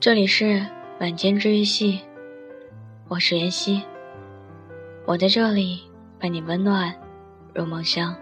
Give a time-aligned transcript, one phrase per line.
[0.00, 0.64] 这里是
[0.98, 2.00] 晚间治愈系，
[3.06, 3.82] 我是妍希，
[5.04, 5.82] 我在这里
[6.18, 6.90] 伴你温暖
[7.52, 8.16] 入梦乡。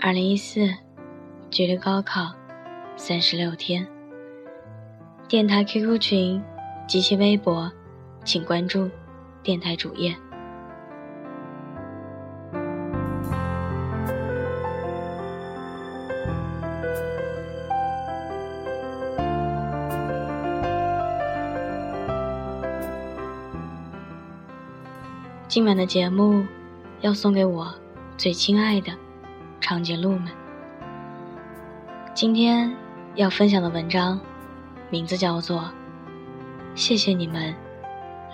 [0.00, 0.68] 二零一四，
[1.48, 2.34] 距离高考
[2.96, 3.86] 三十六天，
[5.28, 6.42] 电台 QQ 群
[6.88, 7.70] 及其微博，
[8.24, 8.90] 请关注
[9.44, 10.12] 电台主页。
[25.56, 26.44] 今晚的节目
[27.00, 27.74] 要送给我
[28.18, 28.92] 最亲爱的
[29.58, 30.28] 长颈鹿们。
[32.12, 32.70] 今天
[33.14, 34.20] 要分享的文章
[34.90, 35.60] 名字叫做
[36.74, 37.54] 《谢谢你们，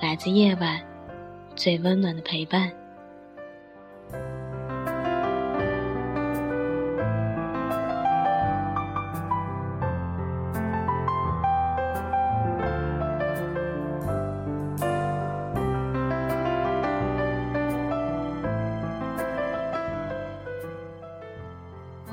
[0.00, 0.80] 来自夜晚
[1.54, 2.68] 最温暖的陪伴》。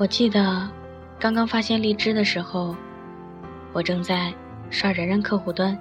[0.00, 0.66] 我记得
[1.18, 2.74] 刚刚发现荔枝的时候，
[3.74, 4.32] 我正在
[4.70, 5.78] 刷人人客户端。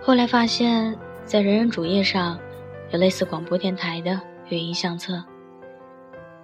[0.00, 2.38] 后来发现，在人人主页上
[2.92, 5.20] 有类似广播电台的语音相册。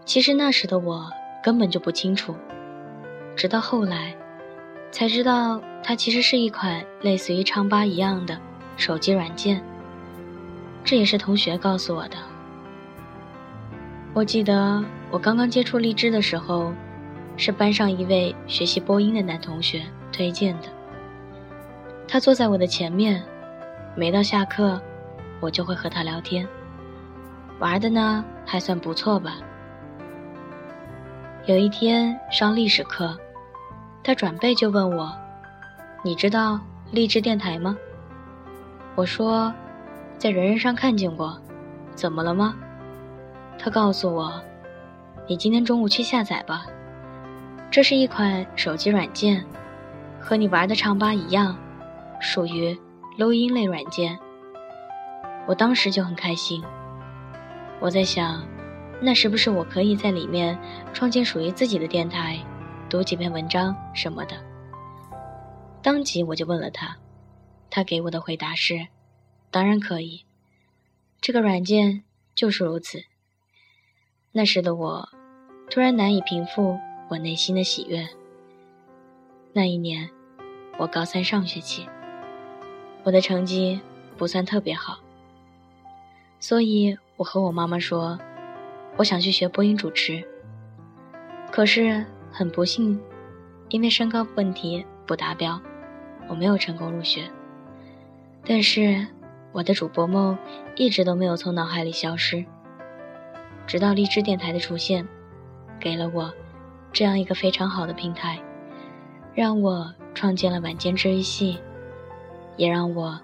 [0.05, 1.09] 其实那时的我
[1.41, 2.35] 根本就不清楚，
[3.37, 4.13] 直到后来
[4.91, 8.37] 才知道，它其实是一款类似于唱吧一样的
[8.77, 9.63] 手机软件。
[10.83, 12.17] 这也是同学告诉我的。
[14.13, 14.83] 我记得。
[15.11, 16.73] 我刚刚接触荔枝的时候，
[17.37, 20.69] 是班上一位学习播音的男同学推荐的。
[22.07, 23.21] 他坐在我的前面，
[23.97, 24.81] 每到下课，
[25.41, 26.47] 我就会和他聊天，
[27.59, 29.39] 玩的呢还算不错吧。
[31.47, 33.17] 有一天上历史课，
[34.05, 35.13] 他转背就问我
[36.05, 36.61] ：“你知道
[36.93, 37.77] 励志电台吗？”
[38.95, 39.53] 我说
[40.19, 41.37] ：“在人人上看见过，
[41.97, 42.55] 怎么了吗？”
[43.59, 44.41] 他告诉我。
[45.31, 46.67] 你今天中午去下载吧，
[47.71, 49.47] 这是一款手机软件，
[50.21, 51.57] 和你玩的唱吧一样，
[52.21, 52.77] 属于
[53.17, 54.19] 录音类软件。
[55.47, 56.61] 我当时就很开心，
[57.79, 58.45] 我在想，
[59.01, 60.59] 那是不是我可以在里面
[60.93, 62.37] 创建属于自己的电台，
[62.89, 64.35] 读几篇文章什么的？
[65.81, 66.97] 当即我就问了他，
[67.71, 68.89] 他给我的回答是：
[69.53, 70.25] 当然可以，
[71.21, 72.03] 这个软件
[72.35, 73.05] 就是如此。
[74.33, 75.09] 那时的我。
[75.71, 76.77] 突然难以平复
[77.09, 78.05] 我内心的喜悦。
[79.53, 80.11] 那一年，
[80.79, 81.87] 我高三上学期，
[83.05, 83.81] 我的成绩
[84.17, 84.99] 不算特别好，
[86.41, 88.19] 所以我和我妈妈说，
[88.97, 90.25] 我想去学播音主持。
[91.53, 93.01] 可是很不幸，
[93.69, 95.61] 因为身高问题不达标，
[96.27, 97.31] 我没有成功入学。
[98.45, 99.07] 但是
[99.53, 100.37] 我的主播梦
[100.75, 102.45] 一直都没有从脑海里消失，
[103.69, 105.07] 直到励志电台的出现。
[105.81, 106.33] 给了我
[106.93, 108.39] 这样一个非常好的平台，
[109.35, 111.59] 让我创建了晚间治愈系，
[112.57, 113.19] 也让我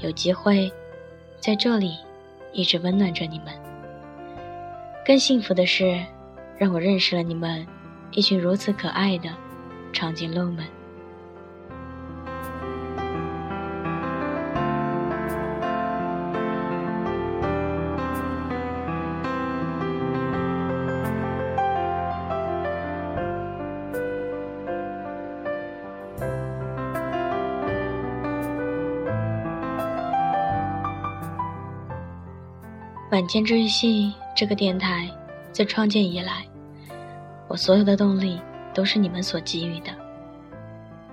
[0.00, 0.72] 有机会
[1.38, 1.96] 在这里
[2.52, 3.48] 一直温暖着你们。
[5.04, 6.02] 更幸福的是，
[6.56, 7.66] 让我认识了你们
[8.12, 9.28] 一群如此可爱的
[9.92, 10.64] 长颈鹿们。
[33.18, 35.10] 晚间治愈系这个电台
[35.50, 36.46] 自创建以来，
[37.48, 38.40] 我所有的动力
[38.72, 39.90] 都是你们所给予的。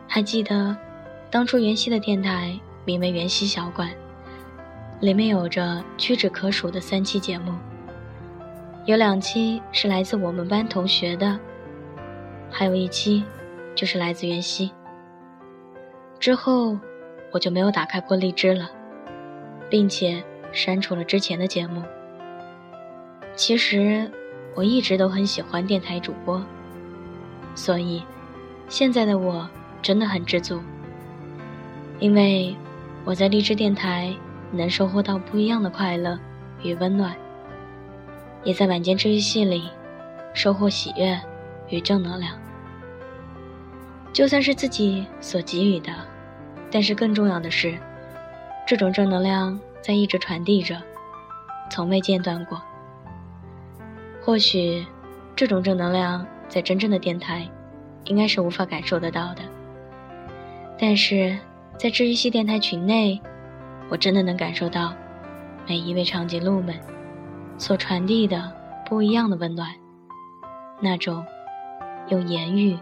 [0.07, 0.77] 还记得
[1.31, 2.55] 当初袁熙的电台
[2.85, 3.89] 名为袁熙小馆，
[4.99, 7.51] 里面有着屈指可数的三期节目，
[8.85, 11.39] 有两期是来自我们班同学的，
[12.51, 13.23] 还有一期
[13.73, 14.69] 就是来自袁熙。
[16.19, 16.77] 之后
[17.31, 18.69] 我就没有打开过荔枝了，
[19.71, 20.23] 并且。
[20.51, 21.83] 删除了之前的节目。
[23.35, 24.09] 其实
[24.55, 26.41] 我一直都很喜欢电台主播，
[27.53, 28.01] 所以
[28.69, 29.47] 现在的我
[29.81, 30.61] 真的很知足，
[31.99, 32.55] 因为
[33.03, 34.15] 我在励志电台
[34.51, 36.17] 能收获到不一样的快乐
[36.63, 37.15] 与温暖，
[38.43, 39.69] 也在晚间治愈系里
[40.33, 41.19] 收获喜悦
[41.69, 42.33] 与正能量。
[44.13, 45.91] 就算是自己所给予的，
[46.71, 47.77] 但是更重要的是，
[48.65, 49.59] 这种正能量。
[49.81, 50.81] 在一直传递着，
[51.69, 52.59] 从未间断过。
[54.25, 54.83] 或许，
[55.35, 57.47] 这种正能量在真正的电台，
[58.05, 59.43] 应该是无法感受得到的。
[60.79, 61.37] 但是
[61.77, 63.21] 在治愈系电台群内，
[63.87, 64.95] 我真的能感受到
[65.67, 66.75] 每一位长颈鹿们
[67.59, 68.51] 所传递的
[68.83, 69.69] 不一样的温暖，
[70.81, 71.23] 那种
[72.09, 72.75] 用言语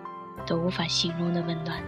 [0.47, 1.83] 都无法形容的温暖。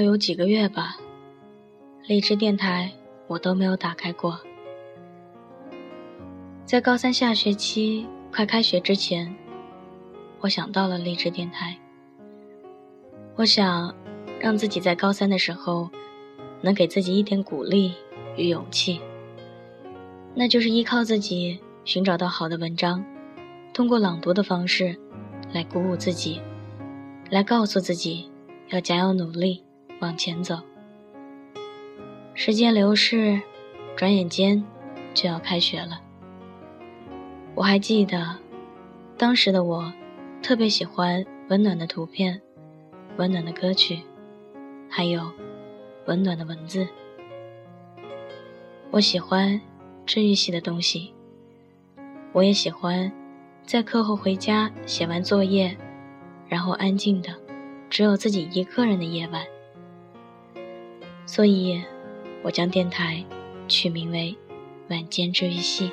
[0.00, 0.96] 了有几个月吧，
[2.06, 2.90] 荔枝电台
[3.26, 4.40] 我都没有打开过。
[6.64, 9.36] 在高三下学期快开学之前，
[10.40, 11.76] 我想到了荔枝电台。
[13.36, 13.94] 我想
[14.40, 15.90] 让自己在高三的时候
[16.62, 17.92] 能给自己一点鼓励
[18.36, 18.98] 与勇气，
[20.34, 23.04] 那就是依靠自己寻找到好的文章，
[23.74, 24.98] 通过朗读的方式
[25.52, 26.40] 来鼓舞自己，
[27.28, 28.30] 来告诉自己
[28.70, 29.62] 要加油努力。
[30.00, 30.58] 往前走，
[32.34, 33.40] 时间流逝，
[33.94, 34.64] 转眼间
[35.12, 36.00] 就要开学了。
[37.54, 38.38] 我还记得，
[39.18, 39.92] 当时的我
[40.42, 42.40] 特别喜欢温暖的图片、
[43.18, 44.00] 温暖的歌曲，
[44.88, 45.30] 还有
[46.06, 46.88] 温暖的文字。
[48.90, 49.60] 我喜欢
[50.06, 51.12] 治愈系的东西，
[52.32, 53.12] 我也喜欢
[53.64, 55.76] 在课后回家写完作业，
[56.48, 57.28] 然后安静的，
[57.90, 59.44] 只有自己一个人的夜晚。
[61.32, 61.80] 所以，
[62.42, 63.24] 我将电台
[63.68, 64.34] 取名为
[64.90, 65.92] “晚间治愈系”。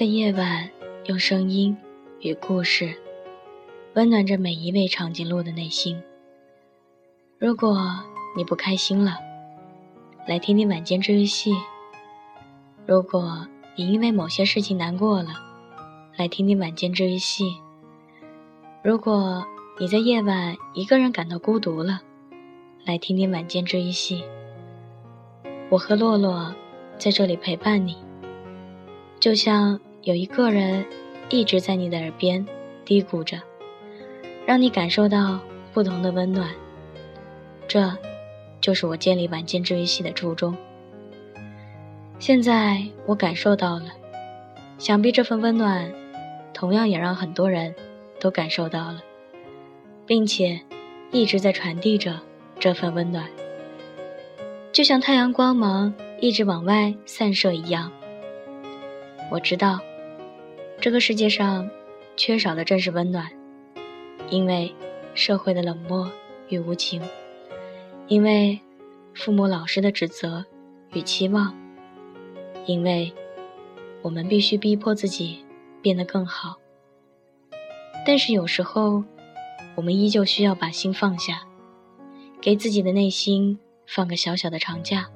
[0.00, 0.66] 在夜晚，
[1.04, 1.76] 用声音
[2.20, 2.96] 与故事
[3.92, 6.02] 温暖着每一位长颈鹿的内心。
[7.38, 7.78] 如果
[8.34, 9.18] 你不开心了，
[10.26, 11.52] 来听听晚间治愈系；
[12.86, 15.32] 如果你因为某些事情难过了，
[16.16, 17.44] 来听听晚间治愈系；
[18.82, 19.44] 如果
[19.78, 22.00] 你在夜晚一个人感到孤独了，
[22.86, 24.24] 来听听晚间治愈系。
[25.68, 26.54] 我和洛洛
[26.96, 27.98] 在这里陪伴你，
[29.20, 29.78] 就像。
[30.02, 30.82] 有一个人
[31.28, 32.46] 一直在你的耳边
[32.86, 33.38] 嘀咕着，
[34.46, 35.38] 让你感受到
[35.74, 36.48] 不同的温暖。
[37.68, 37.94] 这，
[38.62, 40.56] 就是我建立晚间治愈系的初衷。
[42.18, 43.88] 现在我感受到了，
[44.78, 45.92] 想必这份温暖，
[46.54, 47.74] 同样也让很多人
[48.18, 49.02] 都感受到了，
[50.06, 50.58] 并且
[51.10, 52.18] 一直在传递着
[52.58, 53.26] 这份温暖，
[54.72, 57.92] 就像太阳光芒一直往外散射一样。
[59.30, 59.78] 我知道。
[60.80, 61.68] 这个世界上，
[62.16, 63.30] 缺少的正是温暖，
[64.30, 64.74] 因为
[65.12, 66.10] 社会的冷漠
[66.48, 67.02] 与无情，
[68.08, 68.58] 因为
[69.12, 70.42] 父母老师的指责
[70.94, 71.54] 与期望，
[72.64, 73.12] 因为
[74.00, 75.44] 我们必须逼迫自己
[75.82, 76.56] 变得更好。
[78.06, 79.04] 但是有时候，
[79.74, 81.42] 我们依旧需要把心放下，
[82.40, 85.10] 给自己的内心放个小小的长假，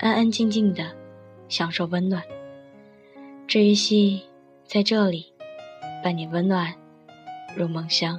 [0.00, 0.90] 安安静静的
[1.48, 2.20] 享受温暖。
[3.46, 4.22] 治愈系。
[4.72, 5.26] 在这里，
[6.02, 6.72] 伴你温暖
[7.54, 8.18] 入梦乡。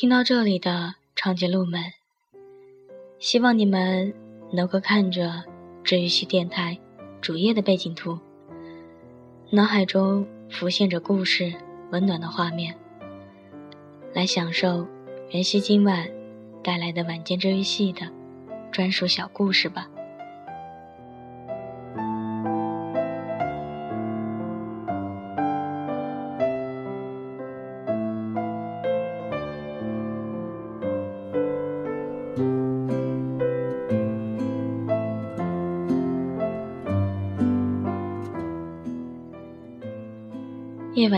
[0.00, 1.82] 听到这里的长颈鹿们，
[3.18, 4.14] 希望你们
[4.52, 5.42] 能够看着
[5.82, 6.78] 治愈系电台
[7.20, 8.16] 主页的背景图，
[9.50, 11.52] 脑海中浮现着故事
[11.90, 12.76] 温暖的画面，
[14.14, 14.86] 来享受
[15.30, 16.08] 袁熙今晚
[16.62, 18.08] 带来的晚间治愈系的
[18.70, 19.90] 专属小故事吧。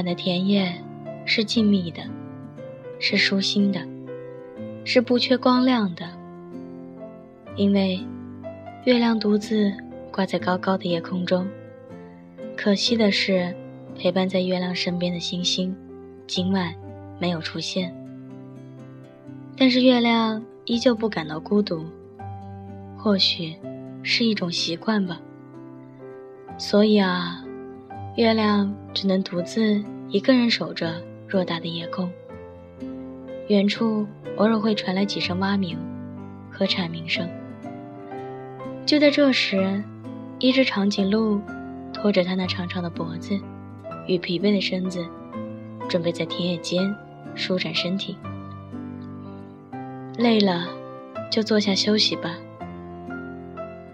[0.04, 0.72] 的田野
[1.24, 2.02] 是静谧的，
[2.98, 3.80] 是舒心的，
[4.84, 6.08] 是不缺光亮的。
[7.56, 8.00] 因为
[8.84, 9.72] 月亮独自
[10.12, 11.46] 挂在高高的夜空中。
[12.56, 13.54] 可惜的是，
[13.98, 15.74] 陪伴在月亮身边的星星，
[16.26, 16.74] 今晚
[17.18, 17.94] 没有出现。
[19.56, 21.84] 但是月亮依旧不感到孤独，
[22.96, 23.54] 或许
[24.02, 25.20] 是一种习惯吧。
[26.56, 27.44] 所以啊，
[28.16, 32.10] 月亮只能独自一个人守着偌大的夜空。
[33.48, 35.78] 远处偶尔会传来几声蛙鸣
[36.50, 37.28] 和蝉鸣声。
[38.84, 39.82] 就在这时，
[40.38, 41.40] 一只长颈鹿。
[41.92, 43.38] 拖着他那长长的脖子
[44.06, 45.04] 与疲惫的身子，
[45.86, 46.94] 准备在田野间
[47.34, 48.16] 舒展身体。
[50.16, 50.66] 累了，
[51.30, 52.38] 就坐下休息吧。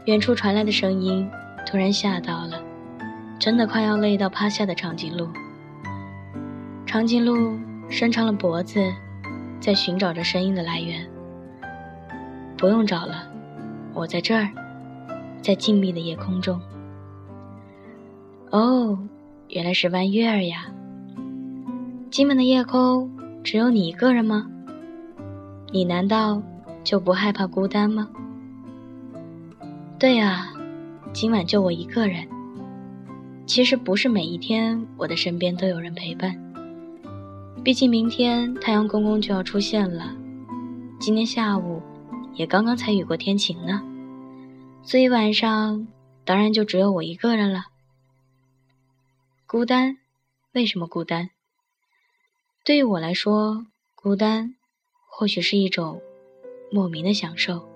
[0.05, 1.29] 远处传来的声音
[1.67, 2.63] 突然吓到了
[3.39, 5.29] 真的快要累到趴下的长颈鹿。
[6.87, 7.59] 长颈鹿
[7.91, 8.81] 伸长了脖子，
[9.61, 11.07] 在寻找着声音的来源。
[12.57, 13.31] 不用找了，
[13.93, 14.49] 我在这儿，
[15.43, 16.59] 在静谧的夜空中。
[18.51, 18.99] 哦，
[19.49, 20.67] 原来是弯月儿呀！
[22.11, 23.11] 今晚的夜空
[23.45, 24.47] 只有你一个人吗？
[25.71, 26.41] 你难道
[26.83, 28.09] 就不害怕孤单吗？
[29.99, 30.47] 对呀，
[31.13, 32.27] 今晚就我一个人。
[33.47, 36.37] 其实不是每一天我的身边都有人陪伴，
[37.63, 40.15] 毕竟明天太阳公公就要出现了，
[40.99, 41.81] 今天下午
[42.35, 43.81] 也刚刚才雨过天晴呢，
[44.83, 45.87] 所以晚上
[46.25, 47.67] 当然就只有我一个人了。
[49.47, 49.97] 孤单，
[50.53, 51.31] 为什么孤单？
[52.65, 54.57] 对于我来说，孤单
[55.09, 56.03] 或许是一种
[56.73, 57.67] 莫名的享受。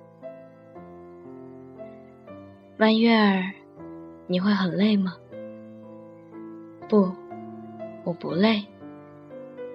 [2.78, 3.52] 弯月儿，
[4.26, 5.16] 你会很累吗？
[6.90, 7.08] 不，
[8.02, 8.64] 我不累。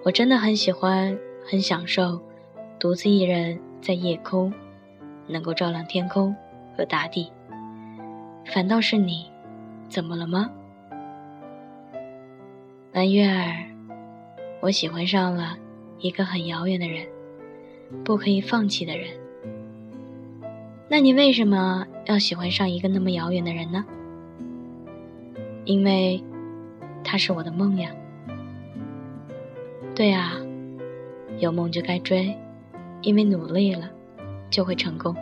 [0.03, 1.17] 我真的很喜欢，
[1.49, 2.19] 很享受
[2.77, 4.53] 独自一人在夜空，
[5.25, 6.35] 能够照亮天空
[6.75, 7.31] 和大地。
[8.47, 9.31] 反倒是你，
[9.87, 10.51] 怎么了吗？
[12.91, 13.63] 蓝月儿，
[14.59, 15.57] 我喜欢上了
[15.99, 17.07] 一个很遥远的人，
[18.03, 19.07] 不可以放弃的人。
[20.89, 23.85] 那你为什么要喜欢上一个那么遥远的人呢？
[25.63, 26.21] 因为
[27.05, 27.91] 他是我的梦呀。
[29.95, 30.33] 对啊，
[31.39, 32.35] 有梦就该追，
[33.01, 33.89] 因为努力了
[34.49, 35.15] 就会成功。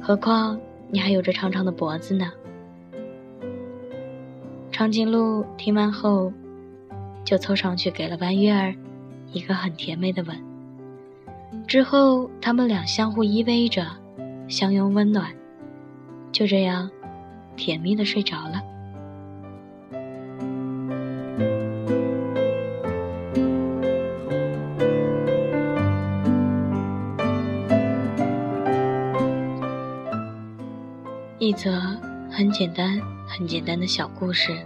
[0.00, 0.58] 何况
[0.90, 2.32] 你还有着长长的脖子呢。
[4.72, 6.32] 长颈鹿听完后。
[7.24, 8.74] 就凑上去给了弯月儿
[9.34, 10.34] 一个很甜美的吻，
[11.66, 13.86] 之后他们俩相互依偎着，
[14.48, 15.30] 相拥温暖，
[16.32, 16.90] 就这样
[17.54, 18.62] 甜蜜的睡着了。
[31.58, 31.82] 则
[32.30, 34.56] 很简单、很简单的小故事，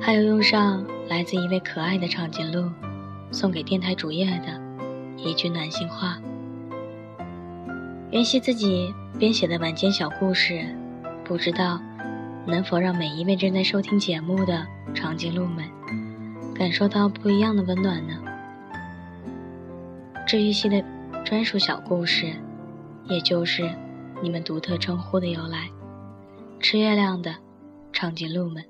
[0.00, 0.84] 还有用上。
[1.08, 2.70] 来自一位可爱的长颈鹿，
[3.30, 4.58] 送给电台主页的
[5.18, 6.16] 一句暖心话。
[8.10, 10.64] 原惜自己编写的晚间小故事，
[11.22, 11.78] 不知道
[12.46, 15.64] 能否让每一位正在收听节目的长颈鹿们
[16.54, 18.14] 感受到不一样的温暖呢？
[20.26, 20.82] 治愈系的
[21.24, 22.32] 专属小故事，
[23.06, 23.68] 也就是
[24.22, 25.68] 你们独特称呼的由来——
[26.60, 27.34] 吃月亮的
[27.92, 28.64] 长颈鹿们。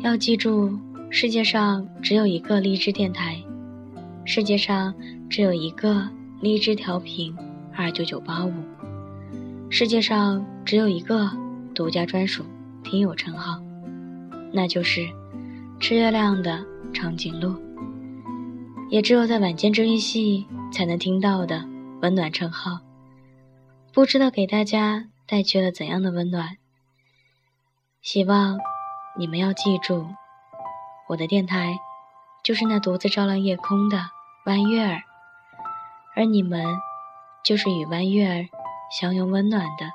[0.00, 0.76] 要记住，
[1.10, 3.40] 世界上只有一个荔枝电台，
[4.24, 4.92] 世界上
[5.30, 6.08] 只有一个
[6.40, 7.32] 荔枝调频
[7.72, 8.52] 二九九八五，
[9.70, 11.30] 世界上只有一个
[11.72, 12.44] 独家专属
[12.82, 13.62] 听友称号，
[14.52, 15.08] 那就是
[15.78, 17.54] 吃月亮的长颈鹿，
[18.90, 21.64] 也只有在晚间治愈系才能听到的
[22.02, 22.80] 温暖称号。
[23.96, 26.58] 不知道给大家带去了怎样的温暖，
[28.02, 28.58] 希望。
[29.16, 30.06] 你们要记住，
[31.08, 31.78] 我的电台
[32.44, 33.98] 就是那独自照亮夜空的
[34.44, 35.00] 弯月儿，
[36.14, 36.62] 而你们
[37.42, 38.48] 就是与弯月儿
[38.90, 39.90] 相拥温暖的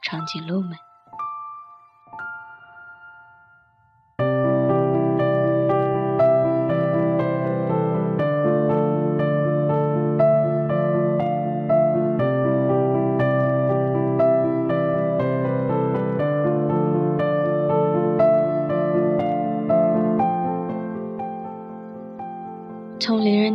[0.00, 0.78] 长颈鹿们。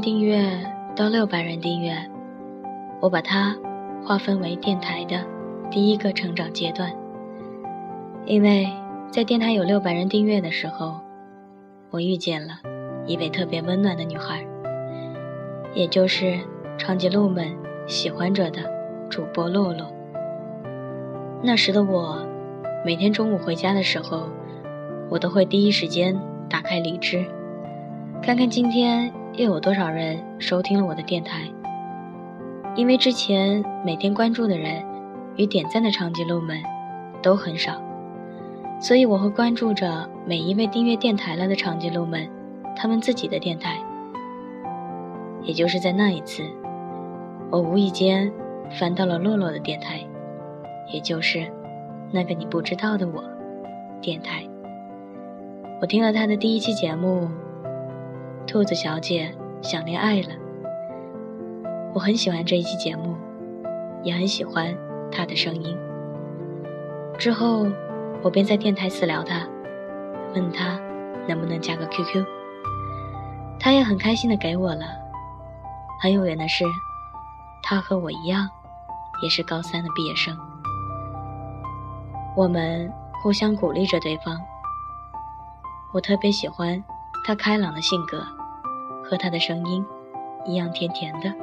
[0.05, 0.47] 订阅
[0.95, 1.97] 到六百人订阅，
[3.01, 3.55] 我把它
[4.05, 5.19] 划分为电台的
[5.71, 6.93] 第一个成长阶段。
[8.27, 8.67] 因为
[9.09, 10.99] 在电台有六百人订阅的时候，
[11.89, 12.53] 我遇见了
[13.07, 14.45] 一位特别温暖的女孩，
[15.73, 16.39] 也就是
[16.77, 17.51] 长颈鹿们
[17.87, 18.61] 喜欢着的
[19.09, 19.91] 主播洛洛。
[21.41, 22.23] 那时的我，
[22.85, 24.27] 每天中午回家的时候，
[25.09, 26.15] 我都会第一时间
[26.47, 27.25] 打开荔枝，
[28.21, 31.41] 看看今天又有多少人收听了我的电台。
[32.75, 34.83] 因为之前每天关注的人
[35.37, 36.57] 与点赞的长颈鹿们
[37.21, 37.81] 都很少，
[38.79, 42.29] 所以我会关注着每一位订阅电台了的长颈鹿们，
[42.75, 43.77] 他们自己的电台。
[45.43, 46.43] 也就是在那一次，
[47.51, 48.31] 我无意间
[48.79, 49.99] 翻到了洛洛的电台。
[50.91, 51.51] 也就是
[52.11, 53.23] 那个你不知道的我，
[54.01, 54.43] 电台。
[55.81, 57.21] 我听了他的第一期节目，
[58.55, 60.29] 《兔子小姐想恋爱了》。
[61.93, 63.13] 我很喜欢这一期节目，
[64.01, 64.73] 也很喜欢
[65.11, 65.77] 他的声音。
[67.19, 67.67] 之后，
[68.23, 69.45] 我便在电台私聊他，
[70.33, 70.79] 问他
[71.27, 72.25] 能不能加个 QQ。
[73.59, 74.85] 他也很开心的给我了。
[76.01, 76.63] 很有缘的是，
[77.61, 78.49] 他和我一样，
[79.21, 80.33] 也是高三的毕业生。
[82.37, 82.89] 我们
[83.21, 84.39] 互相鼓励着对方。
[85.91, 86.81] 我特别喜欢
[87.25, 88.25] 他开朗的性格，
[89.07, 89.85] 和他的声音
[90.45, 91.33] 一样甜甜的、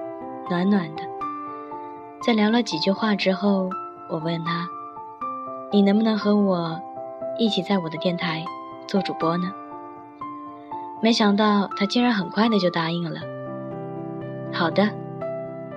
[0.50, 1.02] 暖暖的。
[2.24, 3.70] 在聊了几句话之后，
[4.10, 4.66] 我问他
[5.72, 6.80] ：“你能不能和我
[7.38, 8.44] 一起在我的电台
[8.86, 9.52] 做主播呢？”
[11.02, 13.20] 没想到他竟然很快的就答应了。
[14.52, 14.88] 好的，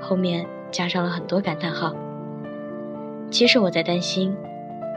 [0.01, 1.93] 后面加上了很多感叹号。
[3.31, 4.35] 其实我在担心。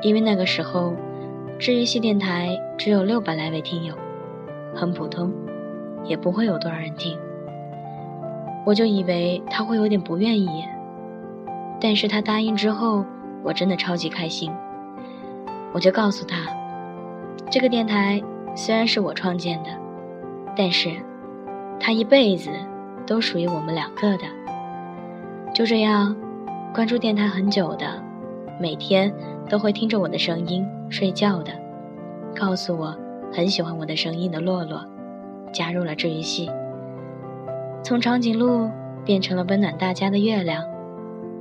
[0.00, 0.94] 因为那个时候，
[1.58, 3.92] 治愈系电台只有六百来位听友，
[4.72, 5.32] 很普通，
[6.04, 7.18] 也不会有多少人听。
[8.64, 10.64] 我就以为他会有点不愿意，
[11.80, 13.04] 但是他答应之后，
[13.42, 14.52] 我真的超级开心。
[15.72, 16.36] 我就告诉他，
[17.50, 18.22] 这个电台
[18.54, 19.70] 虽然是我创建的，
[20.56, 20.90] 但是，
[21.78, 22.50] 他一辈子
[23.06, 24.24] 都属于我们两个的。
[25.54, 26.14] 就这样，
[26.74, 28.02] 关注电台很久的，
[28.60, 29.12] 每天。
[29.50, 31.50] 都会听着我的声音睡觉的，
[32.36, 32.94] 告诉我
[33.32, 34.84] 很喜欢我的声音的洛洛，
[35.52, 36.50] 加入了治愈系，
[37.82, 38.70] 从长颈鹿
[39.04, 40.64] 变成了温暖大家的月亮。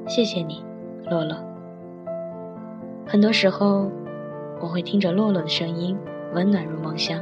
[0.08, 0.64] 谢谢你，
[1.10, 1.38] 洛洛。
[3.06, 3.92] 很多时候，
[4.60, 5.98] 我会听着洛洛的声音，
[6.34, 7.22] 温暖入梦乡，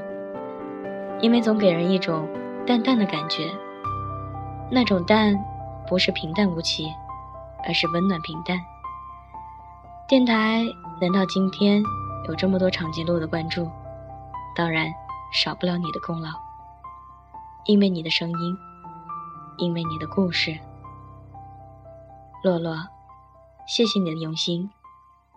[1.20, 2.28] 因为总给人一种
[2.66, 3.50] 淡淡的感觉。
[4.70, 5.36] 那种淡，
[5.88, 6.88] 不是平淡无奇，
[7.68, 8.60] 而是温暖平淡。
[10.08, 10.64] 电台
[11.02, 11.82] 能到今天
[12.28, 13.68] 有这么多长颈鹿的关注，
[14.56, 14.88] 当然
[15.34, 16.45] 少不了你的功劳。
[17.68, 18.58] 因为你的声音，
[19.58, 20.60] 因为你的故事，
[22.44, 22.78] 洛洛，
[23.68, 24.70] 谢谢你的用心，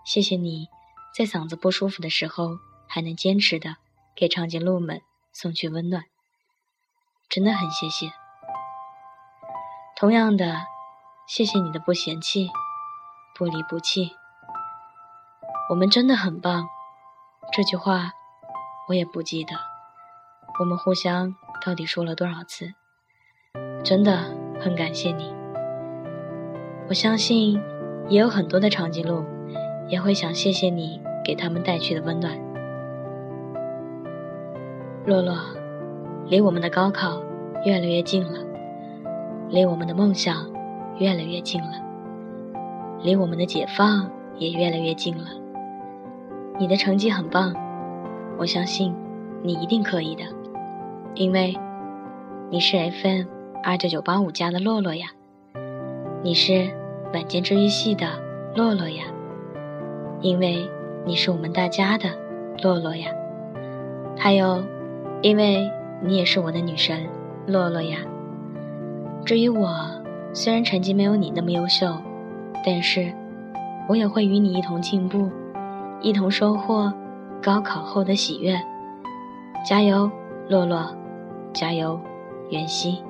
[0.05, 0.69] 谢谢你
[1.15, 3.77] 在嗓子不舒服的时候还能坚持的
[4.15, 5.01] 给长颈鹿们
[5.33, 6.05] 送去温暖，
[7.31, 8.13] 真的很谢谢。
[9.97, 10.67] 同样的，
[11.27, 12.51] 谢谢你的不嫌弃，
[13.35, 14.13] 不离不弃。
[15.71, 16.69] 我们真的很棒，
[17.53, 18.13] 这句话
[18.89, 19.55] 我也不记得。
[20.61, 21.35] 我们互相
[21.65, 22.73] 到底说了多少次？
[23.83, 24.19] 真的
[24.61, 25.33] 很感谢你。
[26.89, 27.61] 我相信
[28.09, 29.25] 也有很多的长颈鹿
[29.89, 32.39] 也会想谢谢你给他们带去的温暖。
[35.05, 35.37] 洛洛，
[36.27, 37.23] 离我们的高考
[37.65, 38.39] 越来越近了，
[39.49, 40.51] 离我们的梦想
[40.99, 41.73] 越来越近了，
[43.03, 45.25] 离我们的解放也越来越近了。
[46.59, 47.55] 你的成绩很棒，
[48.39, 48.95] 我相信
[49.43, 50.25] 你一定可以的，
[51.15, 51.57] 因为
[52.51, 53.25] 你是 FM
[53.63, 55.09] 二九九八五家的洛洛呀，
[56.23, 56.71] 你是
[57.13, 58.07] 晚间治愈系的
[58.55, 59.05] 洛洛呀，
[60.21, 60.69] 因为
[61.05, 62.09] 你是我们大家的
[62.63, 63.11] 洛洛呀，
[64.17, 64.63] 还有，
[65.23, 65.71] 因为
[66.03, 67.07] 你也是我的女神
[67.47, 67.99] 洛洛呀。
[69.25, 69.75] 至于我，
[70.33, 71.87] 虽然成绩没有你那么优秀，
[72.65, 73.13] 但是
[73.89, 75.29] 我也会与你一同进步。
[76.01, 76.93] 一同收获
[77.43, 78.57] 高考后的喜悦，
[79.69, 80.09] 加油，
[80.49, 80.97] 洛洛，
[81.53, 82.01] 加油，
[82.49, 83.08] 袁熙。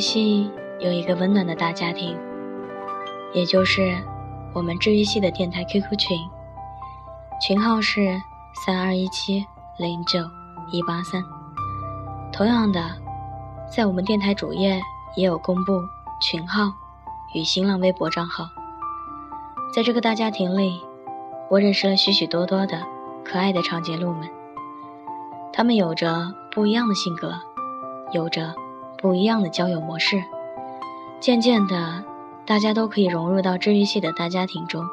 [0.00, 2.16] 系有一个温暖的大家庭，
[3.34, 3.96] 也就是
[4.54, 6.18] 我们治愈系的电台 QQ 群，
[7.40, 8.20] 群号是
[8.64, 9.44] 三二一七
[9.78, 10.18] 零九
[10.72, 11.22] 一八三。
[12.32, 12.80] 同样的，
[13.70, 14.80] 在我们电台主页
[15.16, 15.80] 也有公布
[16.20, 16.72] 群号
[17.34, 18.48] 与新浪微博账号。
[19.74, 20.80] 在这个大家庭里，
[21.48, 22.82] 我认识了许许多多的
[23.24, 24.28] 可爱的长颈鹿们，
[25.52, 27.34] 他们有着不一样的性格，
[28.12, 28.54] 有着
[29.00, 30.22] 不一样的交友模式。
[31.20, 32.04] 渐渐的，
[32.46, 34.84] 大家都可以融入到治愈系的大家庭中。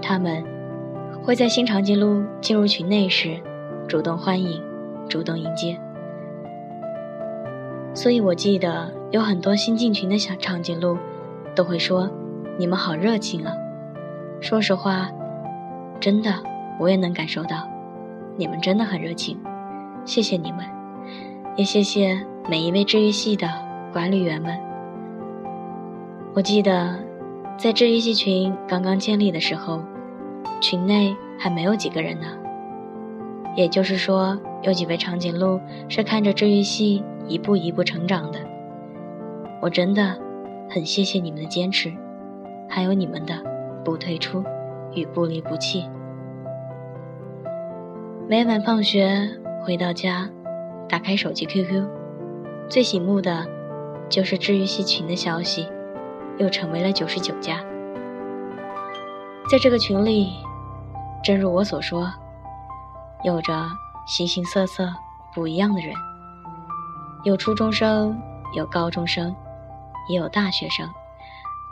[0.00, 0.42] 他们
[1.22, 3.38] 会在新长颈鹿进入群内时，
[3.86, 4.62] 主动欢迎，
[5.08, 5.78] 主动迎接。
[7.92, 10.96] 所以我记得有很多新进群的小长颈鹿，
[11.54, 12.08] 都会说
[12.58, 13.52] ：“你们好热情啊！”
[14.40, 15.10] 说实话，
[16.00, 16.32] 真的，
[16.78, 17.68] 我也能感受到，
[18.36, 19.38] 你们真的很热情。
[20.04, 20.64] 谢谢你们，
[21.56, 23.46] 也谢谢每一位治愈系的
[23.92, 24.58] 管理员们。
[26.34, 26.98] 我记得，
[27.58, 29.82] 在治愈系群刚刚建立的时候，
[30.58, 32.26] 群内还没有几个人呢。
[33.54, 37.04] 也就是说，有几位长颈鹿是看着治愈系。
[37.26, 38.38] 一步一步成长的，
[39.60, 40.16] 我真的
[40.70, 41.92] 很谢谢你们的坚持，
[42.66, 43.34] 还有你们的
[43.84, 44.42] 不退出
[44.94, 45.84] 与不离不弃。
[48.26, 49.28] 每晚放学
[49.62, 50.26] 回到家，
[50.88, 51.86] 打开手机 QQ，
[52.68, 53.46] 最醒目的
[54.10, 55.66] 就是治愈系群的消息，
[56.38, 57.56] 又成为了九十九加。
[59.50, 60.34] 在这个群里，
[61.24, 62.12] 正如我所说，
[63.24, 63.66] 有着
[64.06, 64.94] 形形色色
[65.34, 65.94] 不一样的人。
[67.24, 68.20] 有初中生，
[68.54, 69.34] 有高中生，
[70.10, 70.86] 也有大学生，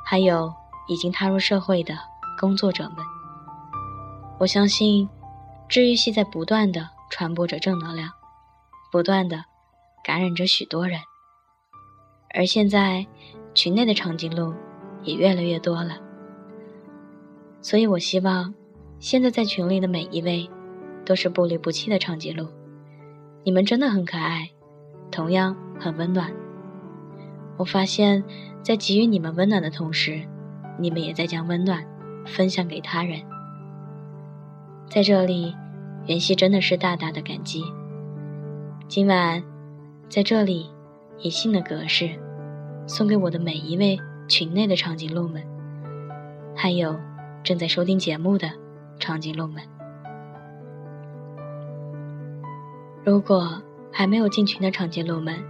[0.02, 0.52] 还有
[0.88, 1.94] 已经踏入社会的
[2.40, 3.04] 工作者们。
[4.38, 5.06] 我相信，
[5.68, 8.11] 治愈系在不断的传播着正能量，
[8.90, 9.44] 不断的
[10.07, 11.01] 感染着许多人。
[12.33, 13.05] 而现在，
[13.55, 14.55] 群内的长颈鹿
[15.03, 15.99] 也越来越多了。
[17.61, 18.55] 所以我希望，
[19.01, 20.49] 现在在群里的每一位，
[21.05, 22.47] 都是不离不弃的长颈鹿。
[23.42, 24.49] 你们真的很可爱。
[25.11, 26.33] 同样很温暖。
[27.57, 28.23] 我发现，
[28.62, 30.25] 在给予你们温暖的同时，
[30.79, 31.85] 你们也在将温暖
[32.25, 33.21] 分享给他人。
[34.88, 35.53] 在这里，
[36.07, 37.64] 袁熙真的是大大的感激。
[38.87, 39.42] 今晚，
[40.09, 40.71] 在这里，
[41.19, 42.11] 以信的格式，
[42.87, 45.42] 送给我的每一位群内的长颈鹿们，
[46.55, 46.99] 还有
[47.42, 48.51] 正在收听节目的
[48.99, 49.62] 长颈鹿们。
[53.05, 53.62] 如果。
[53.92, 55.42] 还没有进群的长颈鹿们，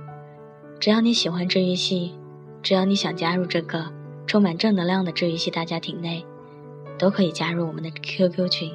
[0.78, 2.14] 只要你喜欢治愈系，
[2.62, 3.92] 只要你想加入这个
[4.24, 6.24] 充满正能量的治愈系大家庭内，
[6.96, 8.72] 都可以加入我们的 QQ 群，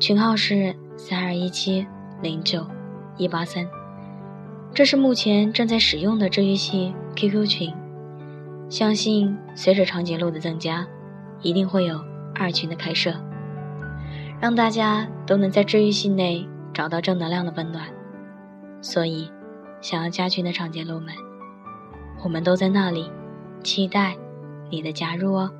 [0.00, 1.86] 群号是三二一七
[2.22, 2.66] 零九
[3.18, 3.68] 一八三，
[4.74, 7.72] 这是目前正在使用的治愈系 QQ 群。
[8.68, 10.84] 相信随着长颈鹿的增加，
[11.42, 12.00] 一定会有
[12.34, 13.14] 二群的开设，
[14.40, 17.86] 让大家都能在治愈系内找到正能量的温暖。
[18.80, 19.30] 所以，
[19.80, 21.14] 想要加群的长颈鹿们，
[22.24, 23.08] 我们都在那里，
[23.62, 24.16] 期待
[24.70, 25.52] 你的加入哦。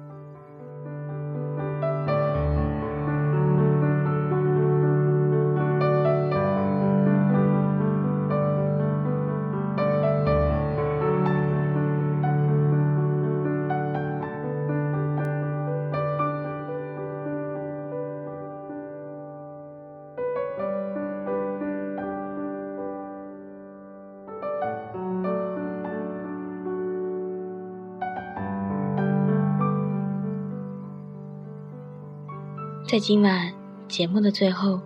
[32.95, 33.53] 在今晚
[33.89, 34.81] 节目的最后，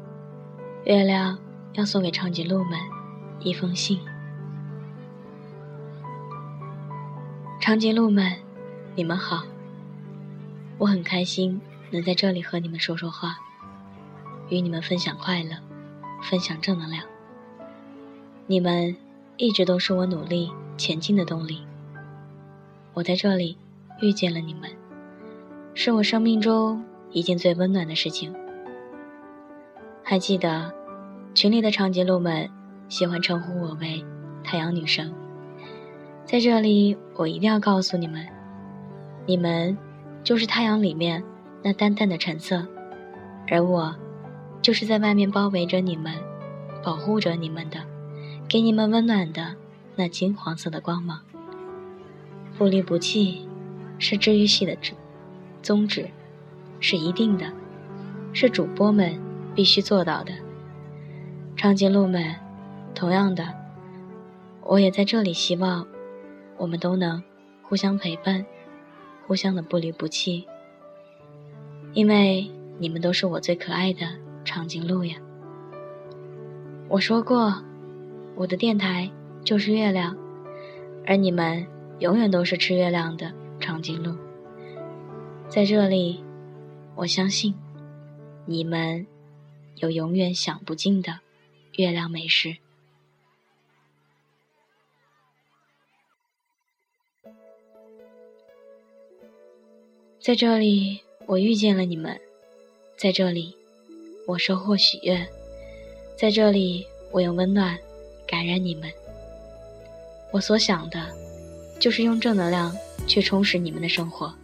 [0.87, 1.39] 月亮
[1.75, 2.79] 要送给长颈鹿们
[3.39, 4.01] 一封信。
[7.61, 8.33] 长颈鹿们，
[8.95, 9.43] 你们好，
[10.79, 13.37] 我很开心能在这里和你们说说话，
[14.49, 15.59] 与你们分享快乐，
[16.23, 17.05] 分享正能量。
[18.47, 18.97] 你们
[19.37, 21.63] 一直都是我努力前进的动力。
[22.95, 23.59] 我在这里
[24.01, 24.71] 遇见了你们，
[25.75, 26.83] 是我生命中。
[27.11, 28.35] 一件最温暖的事情。
[30.03, 30.73] 还记得，
[31.35, 32.49] 群里的长颈鹿们
[32.89, 34.05] 喜欢称呼我为
[34.43, 35.13] “太阳女神”。
[36.25, 38.27] 在这里，我一定要告诉你们，
[39.27, 39.77] 你们
[40.23, 41.23] 就是太阳里面
[41.63, 42.67] 那淡淡的橙色，
[43.49, 43.95] 而我，
[44.61, 46.15] 就是在外面包围着你们、
[46.83, 47.79] 保护着你们的，
[48.49, 49.55] 给你们温暖的
[49.97, 51.21] 那金黄色的光芒。
[52.57, 53.47] 不离不弃，
[53.99, 54.77] 是治愈系的
[55.63, 56.09] 宗旨。
[56.81, 57.47] 是一定的，
[58.33, 59.19] 是主播们
[59.55, 60.33] 必须做到的。
[61.57, 62.35] 长颈鹿们，
[62.95, 63.45] 同样的，
[64.63, 65.87] 我也在这里希望，
[66.57, 67.23] 我们都能
[67.63, 68.45] 互相陪伴，
[69.27, 70.47] 互相的不离不弃。
[71.95, 74.07] 因为你们都是我最可爱的
[74.45, 75.17] 长颈鹿呀。
[76.89, 77.63] 我说过，
[78.37, 79.11] 我的电台
[79.43, 80.17] 就是月亮，
[81.07, 81.67] 而你们
[81.99, 84.15] 永远都是吃月亮的长颈鹿。
[85.49, 86.23] 在这里，
[86.99, 87.55] 我相信
[88.45, 89.07] 你们
[89.77, 91.21] 有永远享不尽的
[91.77, 92.57] 月亮美食。
[100.21, 102.17] 在这里，我遇见了你们；
[102.97, 103.57] 在这里，
[104.27, 105.25] 我收获喜悦；
[106.19, 107.79] 在这里，我用温暖
[108.27, 108.93] 感染你们。
[110.33, 111.15] 我所想的，
[111.79, 114.35] 就是用正能量去充实你们的生活，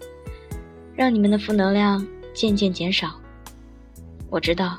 [0.94, 3.14] 让你们的负能量渐渐减少。
[4.28, 4.78] 我知道，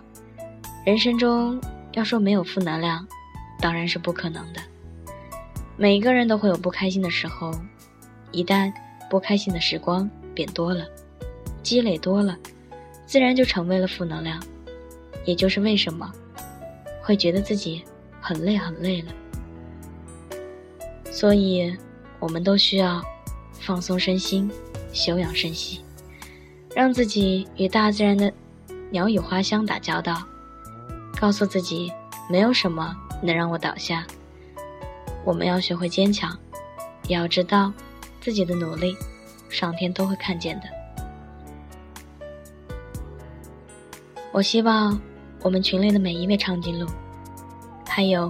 [0.85, 1.59] 人生中
[1.93, 3.07] 要说没有负能量，
[3.59, 4.61] 当然是不可能的。
[5.77, 7.51] 每个人都会有不开心的时候，
[8.31, 8.71] 一旦
[9.09, 10.07] 不开心的时光。
[10.35, 10.85] 变多了，
[11.63, 12.37] 积累多了，
[13.05, 14.37] 自然就成为了负能量。
[15.23, 16.11] 也就是为什么
[17.01, 17.81] 会觉得自己
[18.19, 19.13] 很累很累了。
[21.09, 21.73] 所以，
[22.19, 23.01] 我们都需要
[23.61, 24.51] 放松身心，
[24.91, 25.84] 休养生息，
[26.75, 28.29] 让自己与大自然的
[28.91, 30.21] 鸟语花香打交道，
[31.17, 31.89] 告诉自己
[32.29, 34.05] 没有什么能让我倒下。
[35.23, 36.37] 我们要学会坚强，
[37.07, 37.71] 也要知道
[38.19, 38.93] 自己的努力。
[39.47, 40.65] 上天都会看见的。
[44.33, 44.99] 我希望
[45.41, 46.85] 我们群里的每一位长颈鹿，
[47.87, 48.29] 还有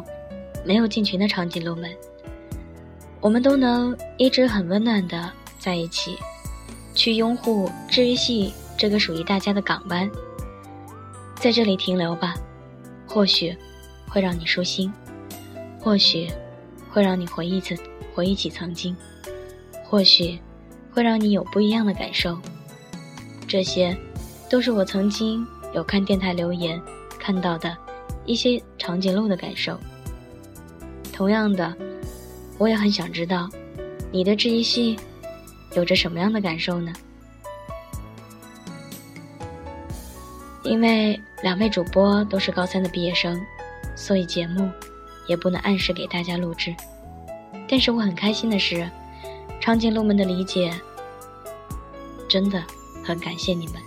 [0.64, 1.90] 没有进群的长颈鹿们，
[3.22, 6.16] 我们都能一直很温暖的在一起，
[7.06, 10.10] 去拥护治愈系这个属于大家的港湾。
[11.36, 12.34] 在这里停留吧，
[13.06, 13.56] 或许
[14.10, 14.91] 会让你舒心，
[15.80, 16.28] 或许
[16.89, 17.78] 会让你回忆起
[18.12, 18.98] 回忆起曾经，
[19.84, 20.39] 或许。
[20.91, 22.39] 会让你有不一样的感受，
[23.48, 23.96] 这些，
[24.50, 26.82] 都是我曾经有看电台留言
[27.20, 27.78] 看到的
[28.26, 29.78] 一些长颈鹿的感受。
[31.13, 31.76] 同样的，
[32.58, 33.48] 我也很想知道，
[34.10, 34.98] 你的治愈系
[35.76, 36.92] 有着什么样的感受呢？
[40.64, 43.40] 因为两位主播都是高三的毕业生，
[43.96, 44.70] 所以节目
[45.28, 46.76] 也不能按时给大家录制。
[47.70, 48.90] 但是我很开心的是。
[49.62, 50.72] 长颈鹿们的理解，
[52.30, 52.64] 真的
[53.04, 53.78] 很感谢你们。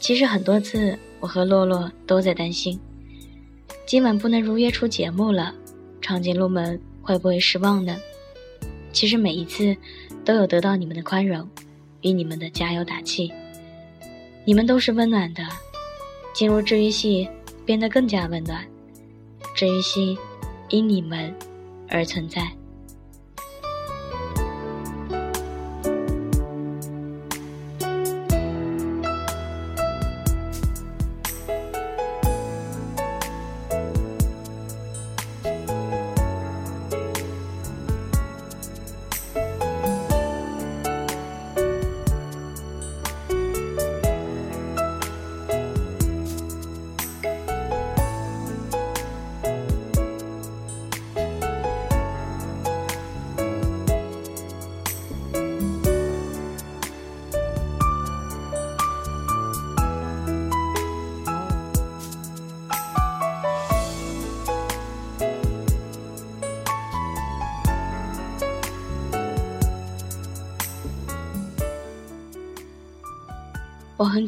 [0.00, 2.78] 其实很多次，我和洛洛都在担心，
[3.86, 5.54] 今晚不能如约出节目了，
[6.02, 7.96] 长颈鹿们会不会失望呢？
[8.92, 9.74] 其实每一次，
[10.26, 11.48] 都有得到你们的宽容
[12.00, 13.32] 与你们的加油打气。
[14.44, 15.44] 你们都是温暖的，
[16.34, 17.28] 进入治愈系
[17.64, 18.66] 变得更加温暖，
[19.54, 20.18] 治愈系
[20.68, 21.32] 因你们
[21.88, 22.52] 而存在。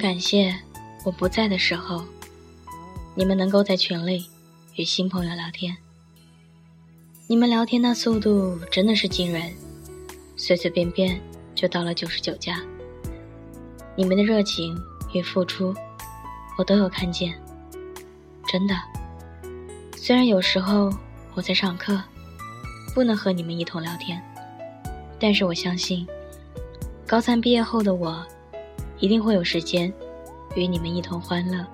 [0.09, 0.57] 感谢
[1.05, 2.03] 我不在的时候，
[3.14, 4.27] 你们能够在群里
[4.77, 5.77] 与新朋友聊天。
[7.27, 9.53] 你们聊天的速度真的是惊人，
[10.35, 11.21] 随随便便
[11.55, 12.59] 就到了九十九加。
[13.97, 14.75] 你们的热情
[15.12, 15.75] 与付出，
[16.57, 17.38] 我都有看见。
[18.51, 18.75] 真的，
[19.94, 20.90] 虽然有时候
[21.35, 22.03] 我在上课，
[22.94, 24.18] 不能和你们一同聊天，
[25.21, 26.09] 但是我相信，
[27.07, 28.27] 高三毕业后的我。
[29.00, 29.92] 一定会有时间
[30.54, 31.64] 与你们一同欢乐。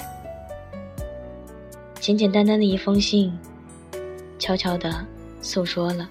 [2.00, 3.32] 简简单单的一封信，
[4.38, 5.04] 悄悄地
[5.40, 6.08] 诉说了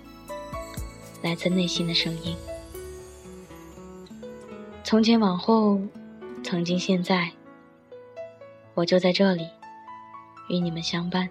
[1.21, 2.35] 来自内心的声音。
[4.83, 5.79] 从前往后，
[6.43, 7.31] 曾经现在，
[8.73, 9.47] 我就在这里
[10.49, 11.29] 与你们相伴。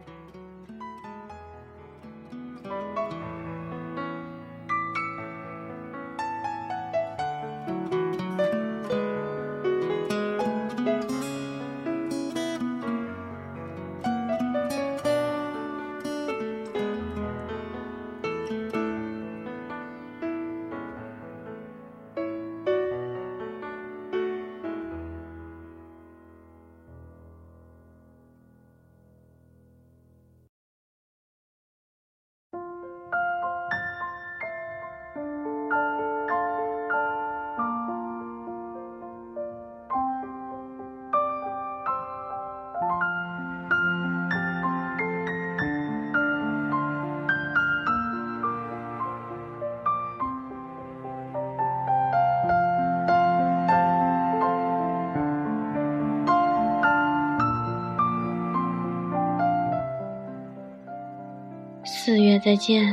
[62.45, 62.93] 再见，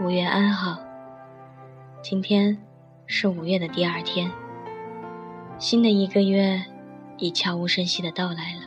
[0.00, 0.76] 五月安好。
[2.02, 2.58] 今天
[3.06, 4.28] 是五月的第二天，
[5.60, 6.60] 新的一个月
[7.18, 8.62] 已悄无声息的到来了。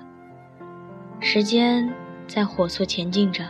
[1.20, 1.94] 时间
[2.26, 3.44] 在火速前进着，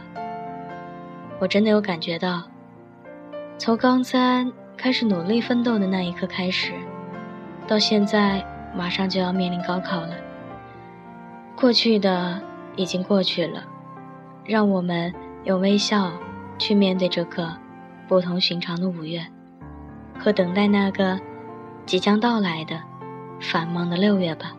[1.40, 2.42] 我真的有感觉到，
[3.60, 6.74] 从高三开始努力奋斗的那一刻开始，
[7.68, 8.44] 到现在
[8.76, 10.16] 马上就要面临高考了。
[11.56, 12.42] 过去的
[12.76, 13.64] 已经过去了，
[14.44, 16.12] 让我们用微笑
[16.62, 17.52] 去面对这个
[18.08, 19.26] 不同寻常的五月。
[20.20, 21.20] 和等待那个
[21.88, 22.80] 即将到来的
[23.40, 24.54] 繁忙的六月吧。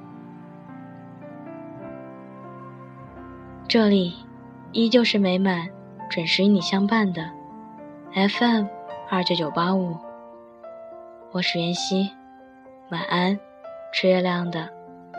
[3.68, 4.12] 这里
[4.72, 5.68] 依旧是美满，
[6.10, 7.30] 准时与你相伴的
[8.12, 8.66] FM
[9.08, 9.96] 二九九八五。
[11.30, 12.10] 我是袁熙，
[12.90, 13.38] 晚安，
[13.92, 14.68] 吃月亮的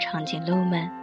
[0.02, 1.03] 长颈鹿们。